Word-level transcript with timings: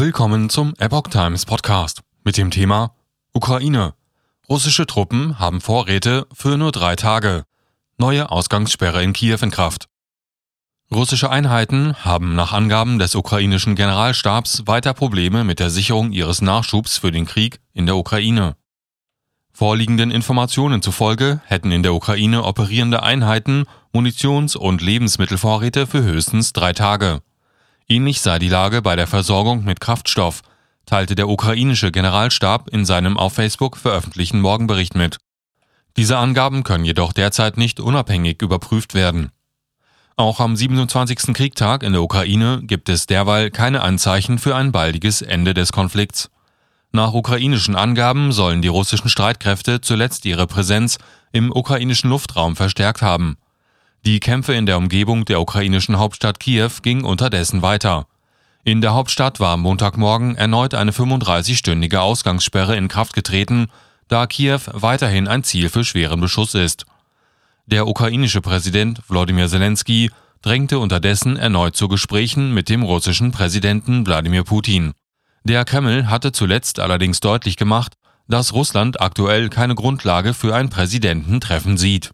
Willkommen 0.00 0.48
zum 0.48 0.72
Epoch 0.78 1.08
Times 1.08 1.44
Podcast 1.44 2.00
mit 2.24 2.38
dem 2.38 2.50
Thema 2.50 2.94
Ukraine. 3.34 3.92
Russische 4.48 4.86
Truppen 4.86 5.38
haben 5.38 5.60
Vorräte 5.60 6.26
für 6.32 6.56
nur 6.56 6.72
drei 6.72 6.96
Tage. 6.96 7.44
Neue 7.98 8.30
Ausgangssperre 8.30 9.02
in 9.02 9.12
Kiew 9.12 9.36
in 9.42 9.50
Kraft. 9.50 9.88
Russische 10.90 11.28
Einheiten 11.28 12.02
haben 12.02 12.34
nach 12.34 12.54
Angaben 12.54 12.98
des 12.98 13.14
ukrainischen 13.14 13.74
Generalstabs 13.74 14.62
weiter 14.66 14.94
Probleme 14.94 15.44
mit 15.44 15.60
der 15.60 15.68
Sicherung 15.68 16.12
ihres 16.12 16.40
Nachschubs 16.40 16.96
für 16.96 17.12
den 17.12 17.26
Krieg 17.26 17.60
in 17.74 17.84
der 17.84 17.96
Ukraine. 17.96 18.56
Vorliegenden 19.52 20.10
Informationen 20.10 20.80
zufolge 20.80 21.42
hätten 21.44 21.72
in 21.72 21.82
der 21.82 21.92
Ukraine 21.92 22.44
operierende 22.44 23.02
Einheiten 23.02 23.66
Munitions- 23.92 24.56
und 24.56 24.80
Lebensmittelvorräte 24.80 25.86
für 25.86 26.02
höchstens 26.02 26.54
drei 26.54 26.72
Tage. 26.72 27.20
Ähnlich 27.90 28.20
sei 28.20 28.38
die 28.38 28.48
Lage 28.48 28.82
bei 28.82 28.94
der 28.94 29.08
Versorgung 29.08 29.64
mit 29.64 29.80
Kraftstoff, 29.80 30.42
teilte 30.86 31.16
der 31.16 31.28
ukrainische 31.28 31.90
Generalstab 31.90 32.68
in 32.68 32.84
seinem 32.84 33.18
auf 33.18 33.32
Facebook 33.32 33.76
veröffentlichten 33.76 34.40
Morgenbericht 34.40 34.94
mit. 34.94 35.16
Diese 35.96 36.16
Angaben 36.16 36.62
können 36.62 36.84
jedoch 36.84 37.12
derzeit 37.12 37.56
nicht 37.56 37.80
unabhängig 37.80 38.42
überprüft 38.42 38.94
werden. 38.94 39.32
Auch 40.16 40.38
am 40.38 40.54
27. 40.54 41.34
Kriegtag 41.34 41.82
in 41.82 41.92
der 41.92 42.02
Ukraine 42.02 42.60
gibt 42.62 42.88
es 42.88 43.06
derweil 43.06 43.50
keine 43.50 43.80
Anzeichen 43.80 44.38
für 44.38 44.54
ein 44.54 44.70
baldiges 44.70 45.20
Ende 45.20 45.52
des 45.52 45.72
Konflikts. 45.72 46.30
Nach 46.92 47.12
ukrainischen 47.12 47.74
Angaben 47.74 48.30
sollen 48.30 48.62
die 48.62 48.68
russischen 48.68 49.08
Streitkräfte 49.08 49.80
zuletzt 49.80 50.24
ihre 50.26 50.46
Präsenz 50.46 50.98
im 51.32 51.50
ukrainischen 51.50 52.10
Luftraum 52.10 52.54
verstärkt 52.54 53.02
haben. 53.02 53.36
Die 54.06 54.18
Kämpfe 54.18 54.54
in 54.54 54.64
der 54.64 54.78
Umgebung 54.78 55.26
der 55.26 55.42
ukrainischen 55.42 55.98
Hauptstadt 55.98 56.40
Kiew 56.40 56.70
gingen 56.80 57.04
unterdessen 57.04 57.60
weiter. 57.60 58.06
In 58.64 58.80
der 58.80 58.94
Hauptstadt 58.94 59.40
war 59.40 59.52
am 59.52 59.60
Montagmorgen 59.60 60.36
erneut 60.36 60.72
eine 60.72 60.92
35-stündige 60.92 61.98
Ausgangssperre 61.98 62.76
in 62.76 62.88
Kraft 62.88 63.12
getreten, 63.12 63.66
da 64.08 64.26
Kiew 64.26 64.60
weiterhin 64.72 65.28
ein 65.28 65.44
Ziel 65.44 65.68
für 65.68 65.84
schweren 65.84 66.20
Beschuss 66.20 66.54
ist. 66.54 66.86
Der 67.66 67.86
ukrainische 67.86 68.40
Präsident 68.40 69.02
Wladimir 69.08 69.48
Zelensky 69.48 70.10
drängte 70.40 70.78
unterdessen 70.78 71.36
erneut 71.36 71.76
zu 71.76 71.86
Gesprächen 71.88 72.54
mit 72.54 72.70
dem 72.70 72.82
russischen 72.82 73.32
Präsidenten 73.32 74.06
Wladimir 74.06 74.44
Putin. 74.44 74.92
Der 75.44 75.66
Kreml 75.66 76.08
hatte 76.08 76.32
zuletzt 76.32 76.80
allerdings 76.80 77.20
deutlich 77.20 77.58
gemacht, 77.58 77.94
dass 78.28 78.54
Russland 78.54 78.98
aktuell 78.98 79.50
keine 79.50 79.74
Grundlage 79.74 80.32
für 80.32 80.54
ein 80.54 80.70
Präsidententreffen 80.70 81.76
sieht 81.76 82.10